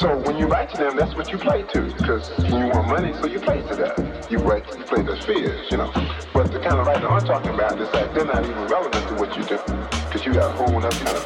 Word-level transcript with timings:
so 0.00 0.16
when 0.16 0.38
you 0.38 0.46
write 0.46 0.70
to 0.70 0.78
them, 0.78 0.96
that's 0.96 1.14
what 1.14 1.30
you 1.30 1.36
play 1.36 1.62
to, 1.62 1.82
because 1.82 2.30
you 2.42 2.54
want 2.54 2.88
money, 2.88 3.12
so 3.20 3.26
you 3.26 3.38
play 3.38 3.60
to 3.68 3.76
that. 3.76 4.30
You 4.30 4.38
write, 4.38 4.64
you 4.74 4.84
play 4.84 5.02
the 5.02 5.20
fears, 5.26 5.70
you 5.70 5.76
know. 5.76 5.92
But 6.32 6.50
the 6.50 6.58
kind 6.58 6.80
of 6.80 6.86
writing 6.86 7.06
I'm 7.06 7.20
talking 7.20 7.52
about 7.52 7.78
is 7.78 7.90
that 7.92 8.14
they're 8.14 8.24
not 8.24 8.42
even 8.42 8.66
relevant 8.66 9.06
to 9.08 9.14
what 9.16 9.36
you 9.36 9.44
do, 9.44 9.58
because 10.06 10.24
you 10.24 10.32
got 10.32 10.54
a 10.54 10.56
whole 10.56 10.74
other 10.74 10.90
kind 11.04 11.16
of 11.16 11.19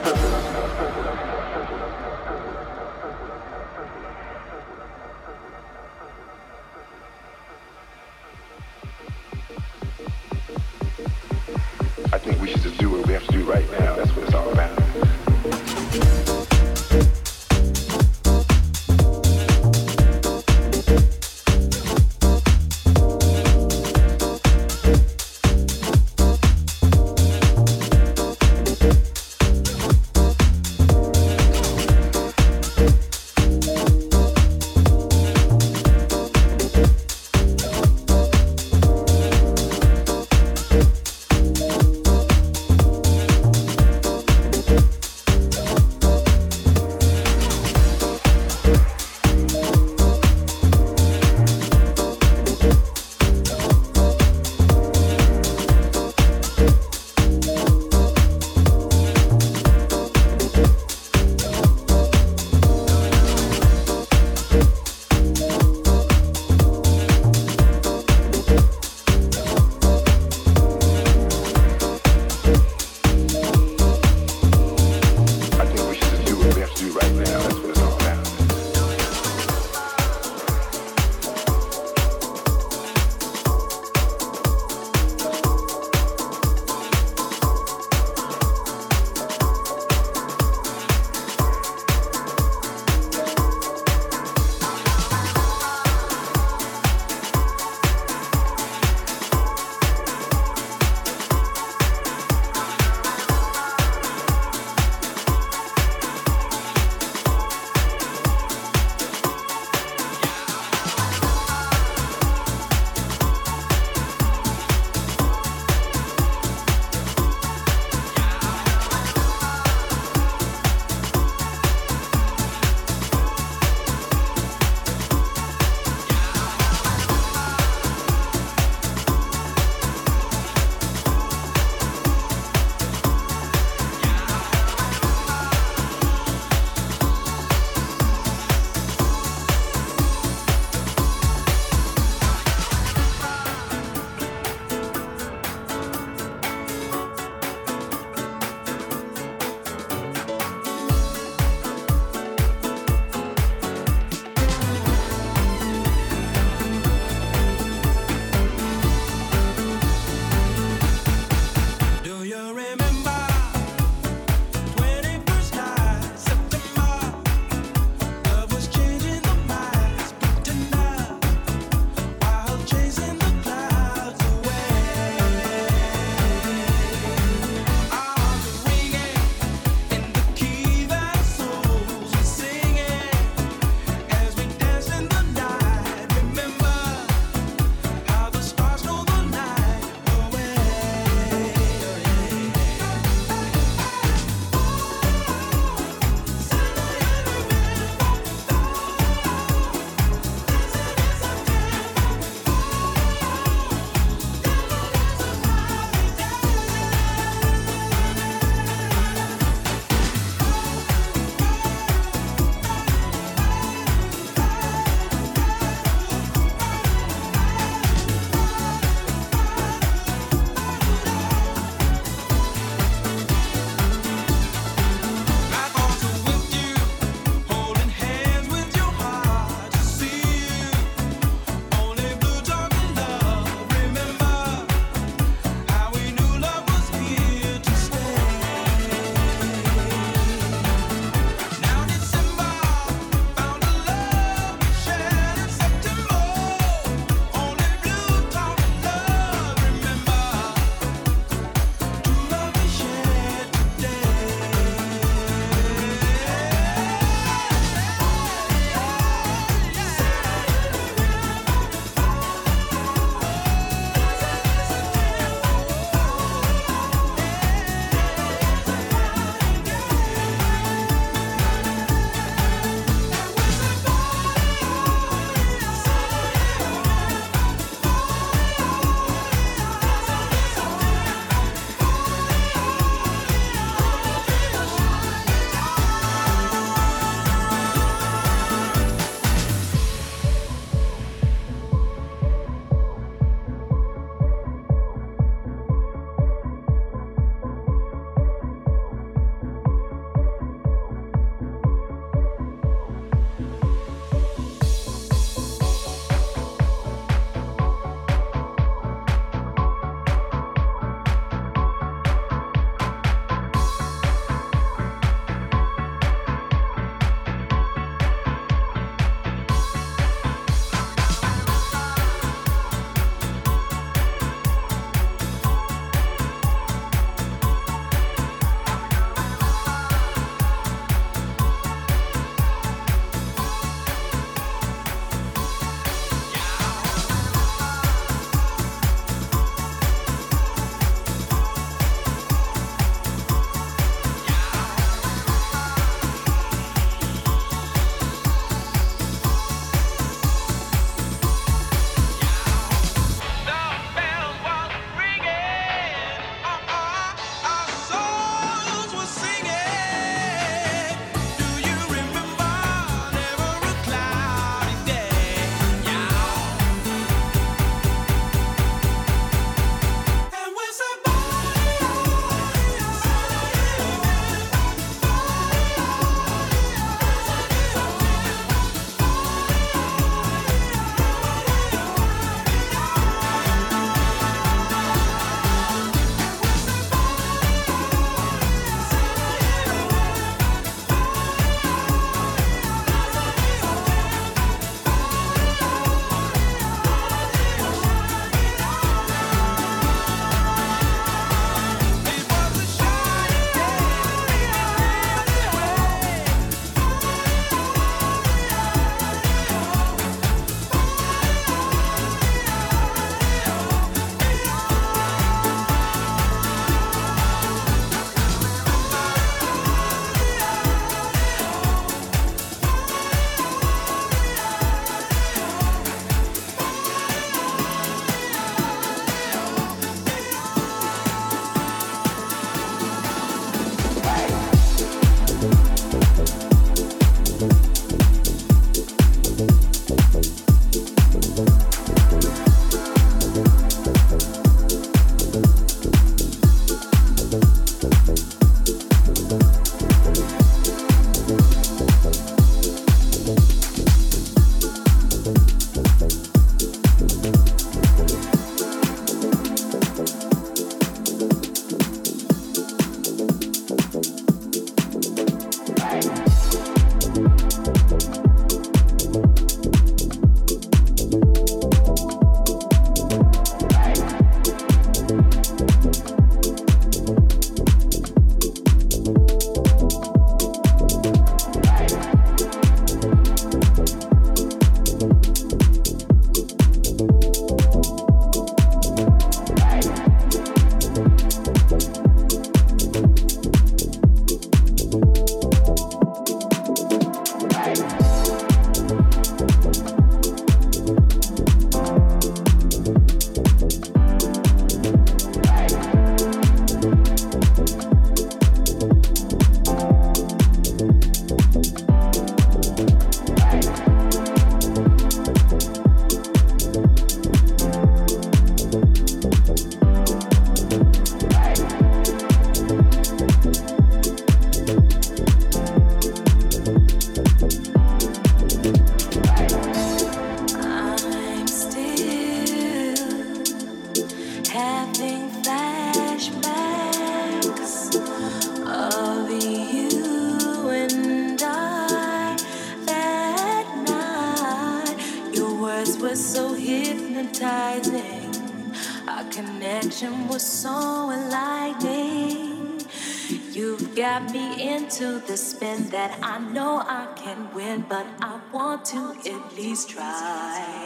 to 558.95 559.29
at 559.29 559.57
least 559.57 559.91
try. 559.91 560.85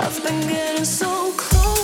I've 0.00 0.22
been 0.22 0.40
getting 0.48 0.84
so 0.84 1.32
close. 1.36 1.77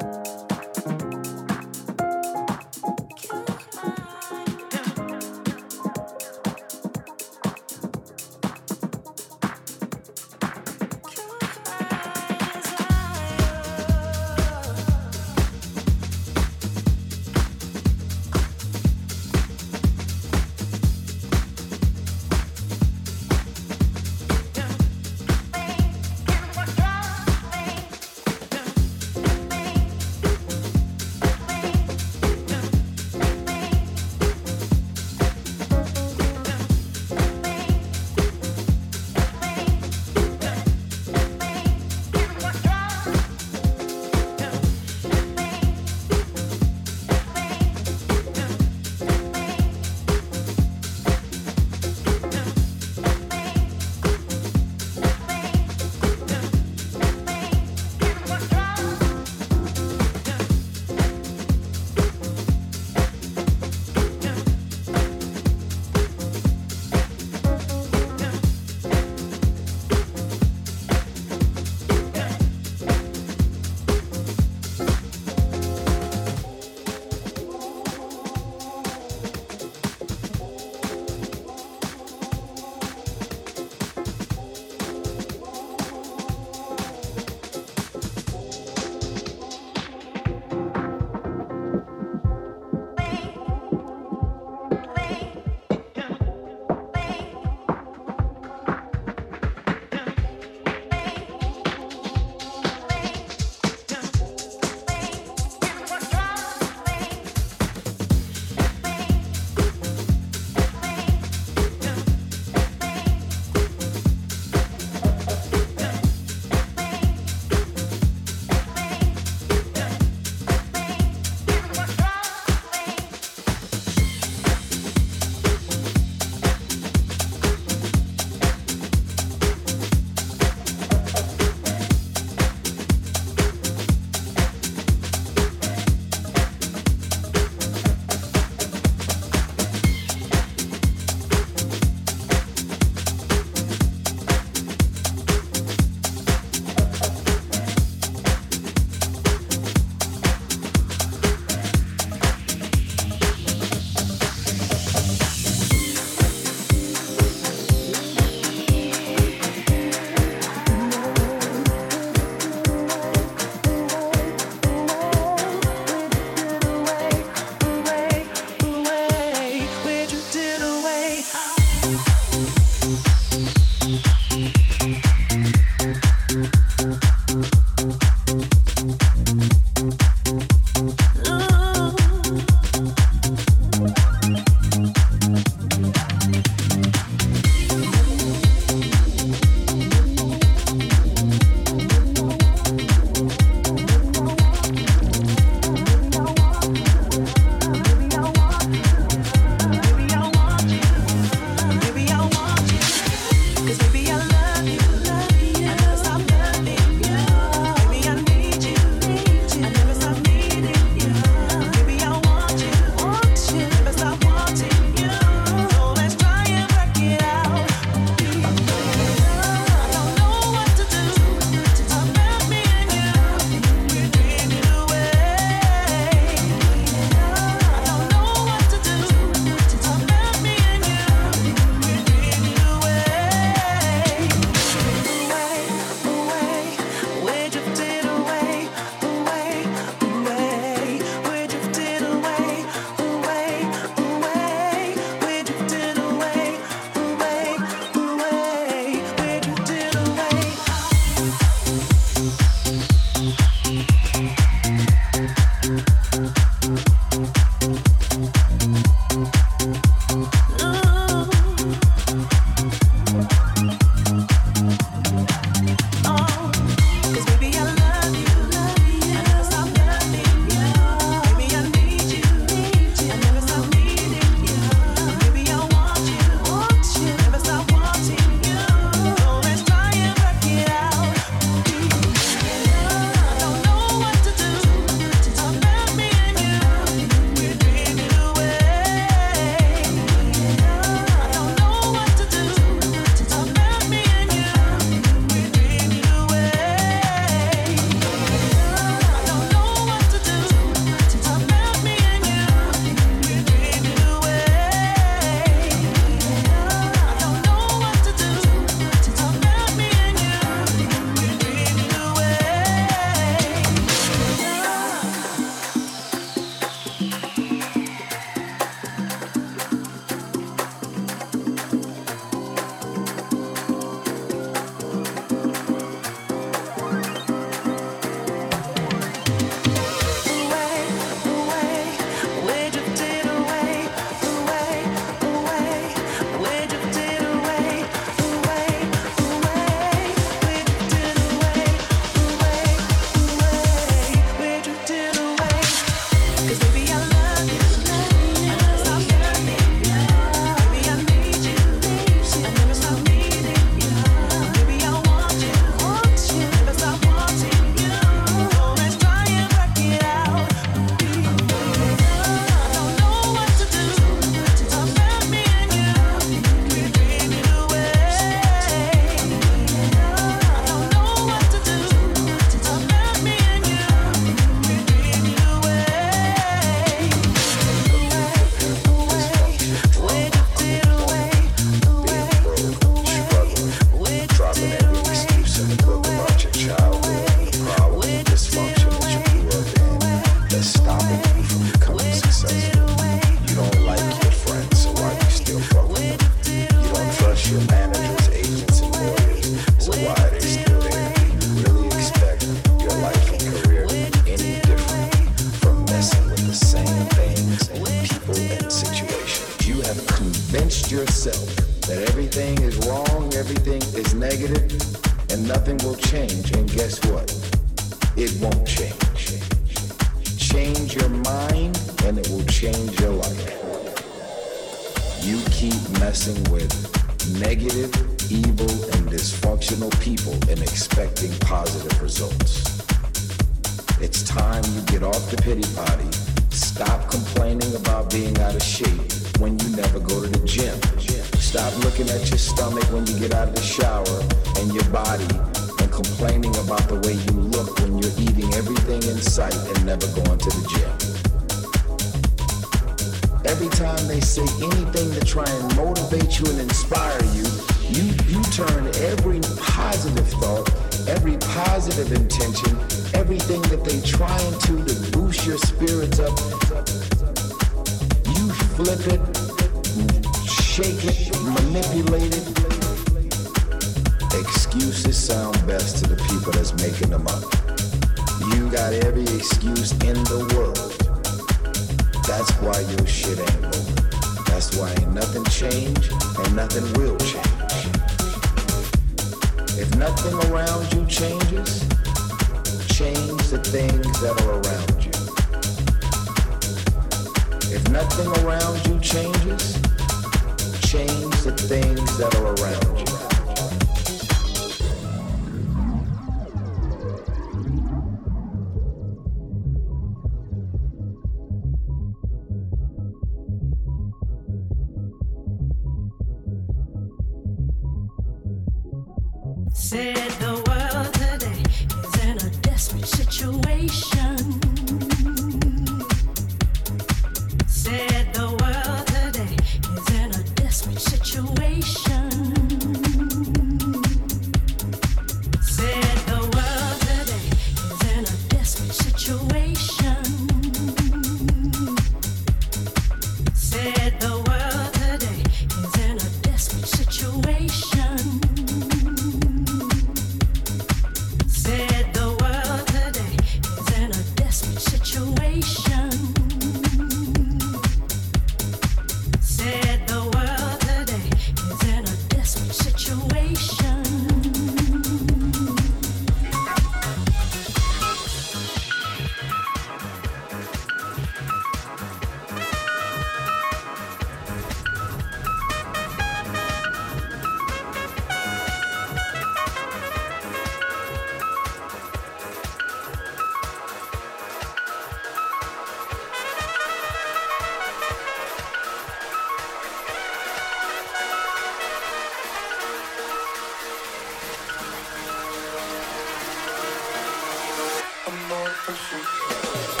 I'm 598.33 598.51
on 598.53 598.65
pressure. 598.85 600.00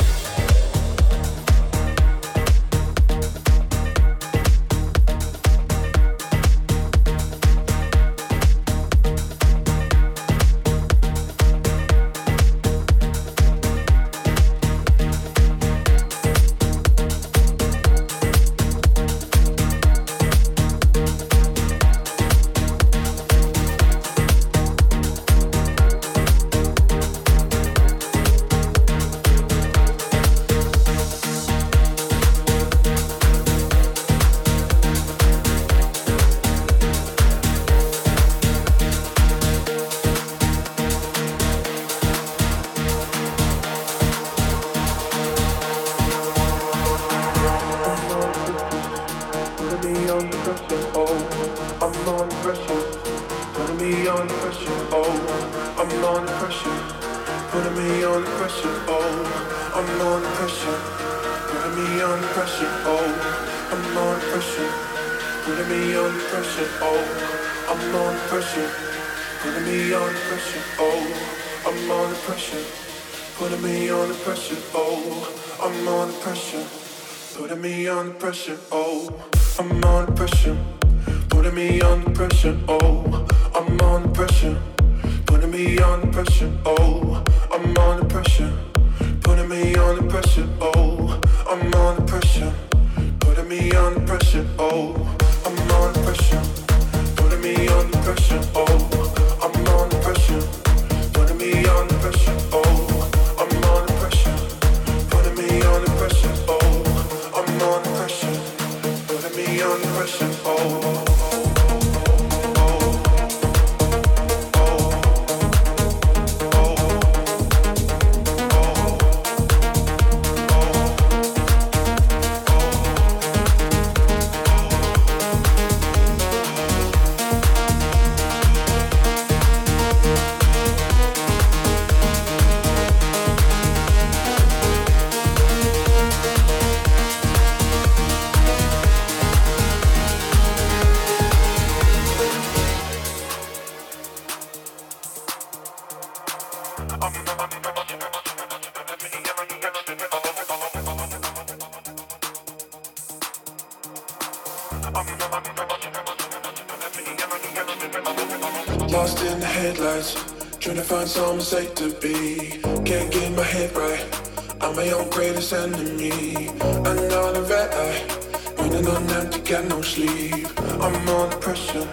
Got 169.61 169.69
no 169.69 169.81
sleep. 169.81 170.47
I'm 170.81 171.09
under 171.09 171.37
pressure, 171.37 171.87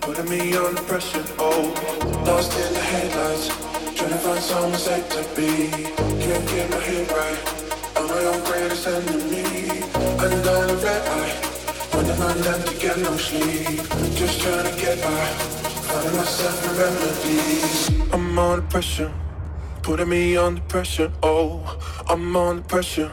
putting 0.00 0.28
me 0.28 0.56
under 0.56 0.82
pressure. 0.82 1.24
Oh, 1.38 1.72
lost 2.26 2.52
in 2.52 2.74
the 2.74 2.80
headlights, 2.80 3.48
trying 3.96 4.10
to 4.10 4.18
find 4.18 4.42
some 4.42 4.74
safe 4.74 5.08
to 5.10 5.22
be. 5.36 5.70
Can't 6.22 6.48
get 6.48 6.70
my 6.70 6.76
head 6.76 7.10
right. 7.10 7.38
I'm 7.96 8.06
my 8.08 8.24
own 8.30 8.44
greatest 8.44 8.86
enemy. 8.86 9.68
Another 10.18 10.76
red 10.76 11.02
eye, 11.18 11.34
running 11.94 12.22
on 12.22 12.46
empty, 12.54 12.86
got 12.86 12.98
no 12.98 13.16
sleep. 13.16 13.80
Just 14.14 14.40
trying 14.40 14.64
to 14.64 14.80
get 14.80 15.00
by. 15.02 15.26
Finding 15.88 16.16
myself 16.16 16.64
in 16.64 16.72
remedies. 16.78 18.12
I'm 18.12 18.38
under 18.38 18.66
pressure, 18.66 19.12
putting 19.82 20.08
me 20.08 20.36
under 20.36 20.60
pressure. 20.62 21.10
Oh, 21.22 21.78
I'm 22.08 22.36
under 22.36 22.62
pressure, 22.62 23.10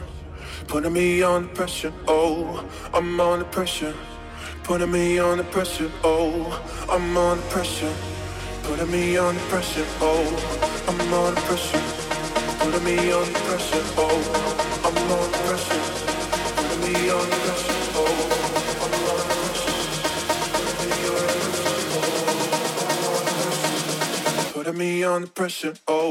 putting 0.76 0.92
me 0.92 1.22
under 1.22 1.48
pressure. 1.54 1.90
Oh, 2.06 2.62
I'm 2.92 3.18
under 3.18 3.46
pressure, 3.46 3.94
putting 4.62 4.92
me 4.92 5.18
under 5.18 5.42
pressure. 5.44 5.90
Oh, 6.04 6.62
I'm 6.90 7.16
under 7.16 7.42
pressure, 7.44 7.94
putting 8.62 8.90
me 8.90 9.16
under 9.16 9.40
pressure. 9.48 9.86
Oh, 10.02 10.28
I'm 10.86 11.14
under 11.14 11.40
pressure, 11.48 11.80
putting 12.58 12.84
me 12.84 13.10
under 13.10 13.38
pressure. 13.48 13.82
Oh, 13.96 14.20
I'm 14.84 14.98
under 15.16 15.38
pressure, 15.46 15.82
putting 16.56 16.82
me 16.84 17.08
under 17.08 17.36
pressure. 17.46 17.76
Oh. 17.94 18.26
On 18.84 18.90
Putting 24.52 24.76
me 24.76 25.04
under 25.04 25.28
pressure. 25.28 25.74
Oh. 25.88 26.05